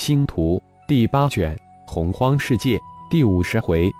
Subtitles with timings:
[0.00, 1.54] 星图第八卷
[1.86, 3.92] 洪荒世界第五十回，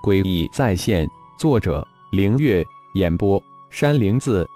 [0.00, 1.04] 诡异再现。
[1.36, 2.64] 作者：凌月。
[2.94, 4.46] 演播：山灵子。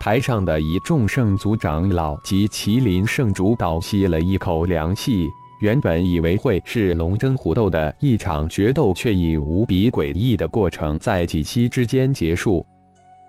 [0.00, 5.30] 台上的一众圣族长老及麒麟圣主倒吸了一口凉气。
[5.60, 12.66] 原本以为会是龙争虎斗的一场决斗，却以无比诡异的过程在几息之间结束。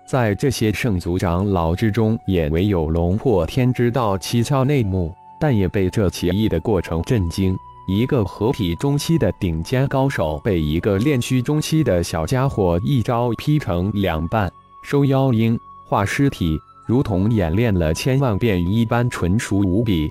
[0.04, 5.14] 在这些圣族长老之中，也唯有龙破天知道蹊跷内幕。
[5.40, 7.56] 但也被这奇异的过程震惊。
[7.86, 20.10] 一个合体中期的顶尖高手，被一个炼虚中期的小家伙一招劈成两半，收妖鹰、化尸体，如同演练了千万遍一般纯熟无比。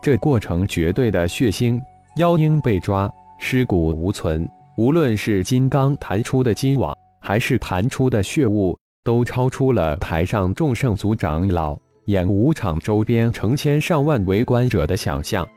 [0.00, 1.80] 这过程绝对的血腥，
[2.16, 4.48] 妖鹰被抓，尸骨无存。
[4.76, 11.76] 无论是金刚弹出的金网，还是弹出的血雾，都超出了台上众圣族长老。
[12.10, 15.48] 演武场周边成千上万围观者的想象，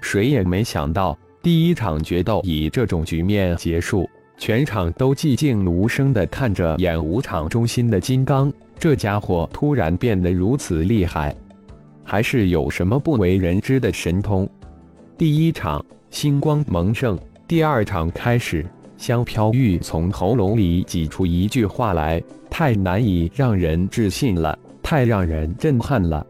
[0.00, 11.36] 谁也没想到第一场决斗以这种局面结束，全场都寂静无声地看着演武场中心的金刚，这家伙突然变得如此厉害，
[12.02, 14.48] 还是有什么不为人知的神通？
[15.18, 18.64] 第一场星光蒙盛，第二场开始，
[18.96, 24.58] 香飘玉从喉咙里挤出一句话来，太难以让人置信了。
[24.82, 26.26] 太让人震撼了！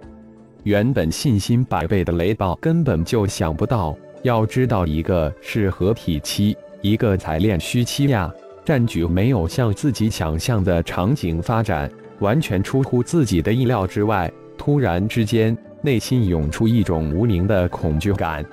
[0.62, 8.32] 原本信心百倍的雷暴根本就想不到，要知道一个是合体期，一个才练虚期呀。
[8.64, 14.30] 战局没有像自己想象的场景发展，完全出乎自己的意料之外。
[14.56, 18.44] 突然之间，内心涌出一种无名的恐惧感。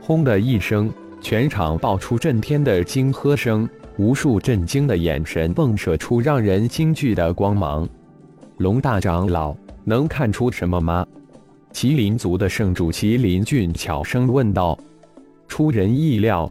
[0.00, 0.90] 轰的一声，
[1.20, 3.68] 全场爆出震天的惊喝声，
[3.98, 7.86] 无数震惊的眼神迸射出让人惊惧的光芒。
[8.58, 9.52] 龙大长老
[9.82, 11.04] 能看出什么吗？
[11.72, 14.78] 麒麟族的圣主麒麟俊悄声问道。
[15.48, 16.50] 出人意料，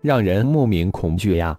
[0.00, 1.56] 让人莫名恐惧呀。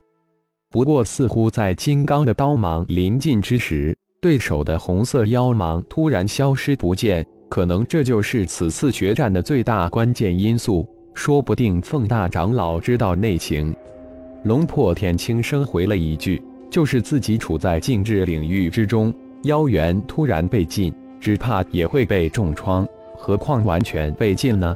[0.69, 10.85] 不过，似乎在金刚的刀芒临近之时，对手的红色妖芒突然消失不见，可能这就是此次决战的最大关键因素。
[11.13, 13.73] 说不定凤大长老知道内情。
[14.43, 19.13] 龙破天轻声回了一句：“就是自己处在禁制领域之中。”
[19.43, 22.85] 妖元突然被禁，只怕也会被重创，
[23.15, 24.75] 何况完全被禁呢？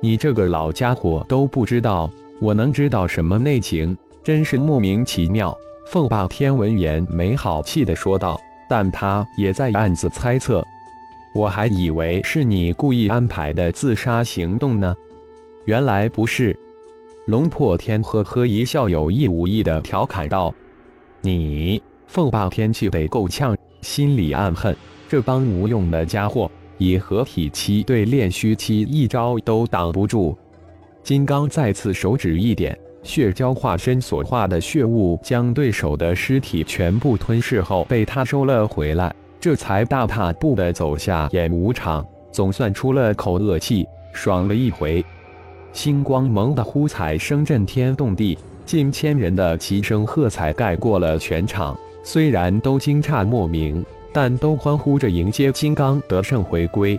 [0.00, 2.10] 你这个老家伙都不知道，
[2.40, 3.96] 我能知道什么内情？
[4.24, 5.56] 真是莫名其妙。
[5.86, 10.64] 凤霸天闻言没好气地说道，但他也在暗自猜测，
[11.34, 14.94] 我还以为是你故意安排的自杀行动呢，
[15.66, 16.58] 原来不是。
[17.26, 20.52] 龙破天呵呵一笑，有意无意的调侃道
[21.20, 24.74] ：“你，凤霸天气得够呛。”心里暗恨，
[25.08, 30.36] 这帮无用的家伙，以合体期对炼虚期一招都挡不住。
[31.02, 45.04] 金刚再次手指一点，血蛟化身所化的血雾将对手的尸体全部吞噬后，被他收了回来，这才大踏步的走下演武场，总算出了口恶气，爽了一回。
[45.72, 51.76] 星光蒙的呼彩声震天动地，近千人的齐声喝彩盖过了全场。
[52.02, 56.98] 虽然都惊诧莫名，但都欢呼着迎接金刚得胜回归。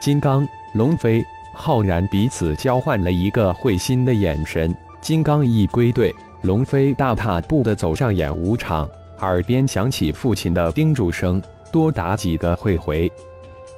[0.00, 1.24] 金刚、龙飞、
[1.54, 4.74] 浩然彼此交换了一个会心的眼神。
[5.00, 8.88] 金刚一归队，龙飞大踏步地走上演武场，
[9.20, 11.40] 耳边响起父亲的叮嘱声
[11.70, 13.10] ：“多打几个会回。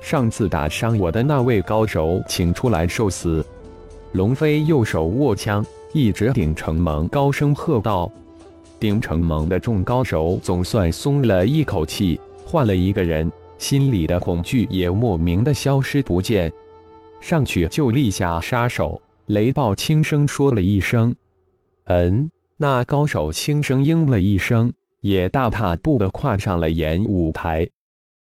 [0.01, 3.45] 上次打伤我的那位高手，请出来受死。”
[4.13, 8.11] 龙飞右手握枪，一直顶城盟，高声喝道。
[8.79, 16.53] 丁成蒙的众高手总算松了一口气，换了一个人，心里的恐惧也莫名的消失不见。
[17.21, 19.01] 上去就立下杀手。
[19.27, 21.15] 雷暴轻声说了一声
[21.87, 24.73] ：“嗯。”那高手轻声应了一声，
[25.03, 27.69] 也大踏步的跨上了演武台。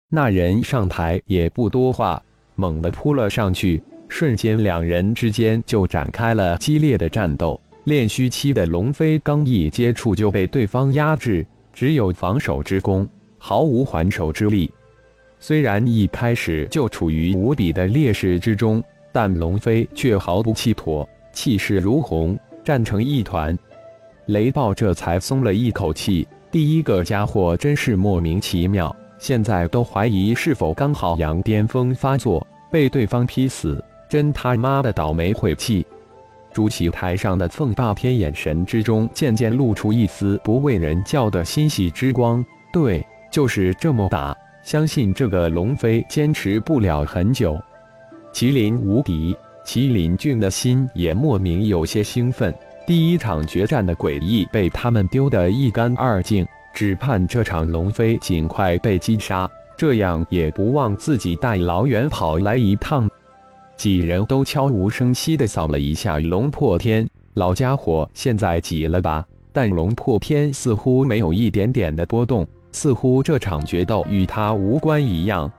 [0.09, 2.21] 那人上台也不多话，
[2.57, 7.61] 猛地扑了上去，瞬间两人之间就展开了激烈的战斗。
[7.87, 14.69] 炼虚期的龙飞刚一接触就被对方压制，只有防守之功，毫无还手之力。
[15.39, 23.57] 虽然一开始就处于无比的劣势之中，但龙飞却毫不气馁，气势如虹，战成一团。
[24.27, 26.27] 雷暴这才松了一口气。
[26.51, 35.87] 第一个家伙真是莫名其妙，现在都怀疑是否刚好羊癫疯发作，被对方劈死，真他妈的倒霉晦气。
[36.57, 42.43] 主席台上的凤霸天眼神之中渐渐露出一丝不为人叫的欣喜之光。
[42.73, 47.61] 对，就是这么打，相信这个龙飞坚持不了很久。
[48.33, 49.37] 麒麟无敌，
[49.67, 52.55] 麒麟俊的心也莫名有些兴奋。
[52.87, 63.07] 第一场决战的诡异被他们丢得一干二净，只盼这场龙飞尽快被击杀，这样也不忘自己大老远跑来一趟。
[63.77, 69.25] 几人都悄无声息地扫了一下龙破天，老家伙现在急了吧？
[69.53, 75.51] 但龙破天似乎没有一点点的波动，似乎这场决斗与他无关一样。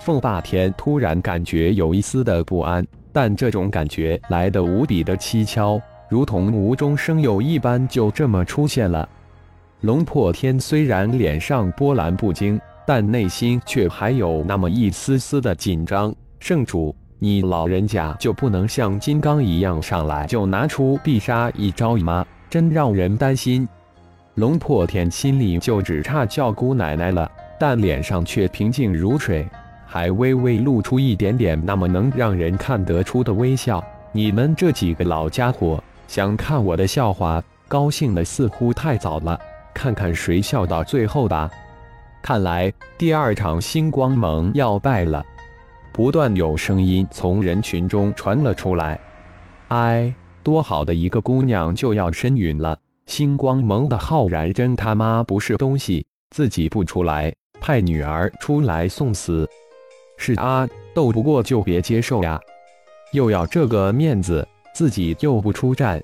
[0.00, 5.80] 凤霸天突然感觉有一丝的不安，但这种感觉来得无比的蹊跷。
[6.08, 9.08] 如同无中生有一般，就这么出现了。
[9.82, 16.14] 龙破天虽然脸上波澜不惊，但内心却还有那么一丝丝的紧张。
[16.40, 22.22] 圣主，你老人家就不能像金刚一样上来就拿出必杀一招吗？
[22.50, 23.66] 真让人担心。
[24.34, 29.48] 龙破天心里就只差叫姑奶奶了，但脸上却平静如水，
[29.86, 33.82] 还微微露出一点点那么能让人看得出的微笑。
[34.12, 35.82] 你们这几个老家伙！
[36.06, 39.40] 想看我的笑话，高兴的似乎太早了，
[39.72, 41.50] 看看谁笑到最后吧。
[42.20, 45.24] 看来第二场星光盟要败了。
[45.94, 48.98] 不断有声音从人群中传了出来。
[49.68, 50.12] 哎，
[50.42, 52.76] 多好的一个姑娘就要身陨了！
[53.06, 59.48] 星光盟的浩然真他妈不是东西，自己不出来，派女儿出来送死。
[60.16, 62.40] 是啊，斗不过就别接受呀，
[63.12, 64.44] 又要这个面子。
[64.74, 66.02] 自己又不出战，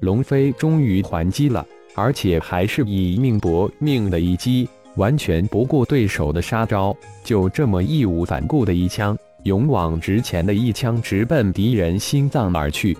[0.00, 12.96] 龙飞终于还击了，而且还是以命搏命的一击，完全不顾对手的杀招，就这么义无反顾的一枪，勇往直前的一枪，直奔敌人心脏而去。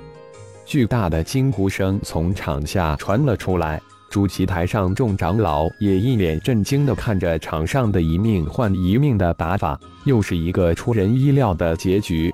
[0.67, 3.81] 巨大的惊呼声从场下传了出来，
[4.11, 12.33] 主席台上众长老也一脸震惊的看着场上的一命换一命的打法，又是一个出人意料的结局。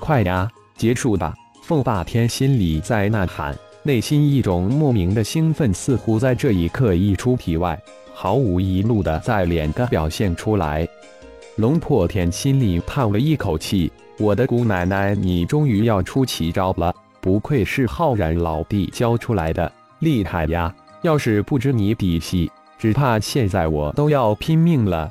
[0.00, 1.34] 快呀，结束吧！
[1.62, 7.80] 凤霸天心里在呐喊，内心一种莫名的兴奋似乎在这一刻溢出体外，
[8.14, 10.88] 毫无疑路的在脸上表现出来。
[11.56, 16.94] 龙破天心里叹了一口气：“我的姑奶奶，你终于要出奇招了！
[17.20, 20.74] 不愧是浩然老弟教出来的，厉害呀！
[21.02, 25.10] 要是不知你底细，只怕现在我都要拼命了。”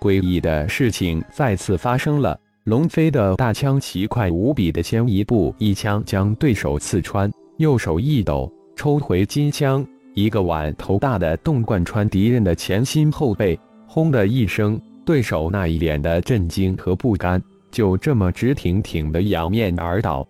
[0.00, 2.38] 诡异的事情再次发生了。
[2.64, 20.26] 龙飞的大枪奇快无比的先一步，一枪将对手刺穿，右手一抖，抽回金枪，一个碗头大的洞贯穿敌人的前心后背，轰的一声，对手那一脸的震惊和不甘，就这么直挺挺的仰面而倒。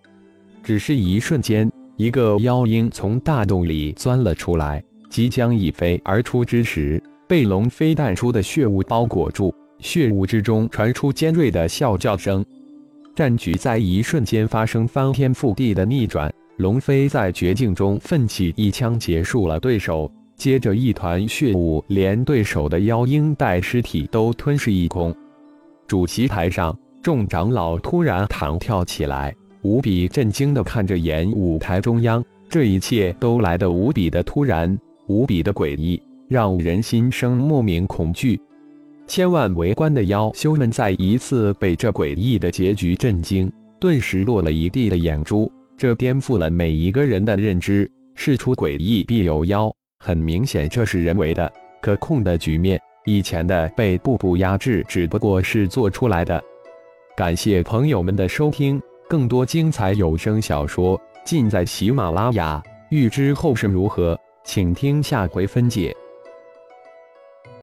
[0.63, 9.55] 只是一瞬间，一个妖鹰从大洞里钻了出来，即将一飞而出之时，被龙飞弹出的血雾包裹住。
[9.81, 12.43] 血雾之中传出尖锐的啸叫声，
[13.15, 16.33] 战局在一瞬间发生翻天覆地的逆转。
[16.57, 25.13] 龙飞在绝境中奋起一枪结束了对手，接着一团血雾连对手的妖鹰带尸体都吞噬一空。
[25.89, 34.79] 主席台上，众长老突然弹跳起来，无比震惊地看着演舞台中央，这一切都来得无比的突然，
[35.09, 38.41] 无比的诡异，让人心生莫名恐惧。
[39.09, 45.51] 千万围观的妖修们再一次被这诡异的结局震惊，顿时落了一地的眼珠。
[45.77, 47.91] 这颠覆了每一个人的认知。
[48.15, 51.53] 事出诡异必有妖，很明显这是人为的、
[51.83, 52.81] 可控的局面。
[53.05, 56.43] 以前的被步步压制，只不过是做出来的。
[57.17, 62.63] 感谢朋友们的收听，更多精彩有声小说尽在喜马拉雅。
[62.91, 65.95] 欲知后事如何，请听下回分解。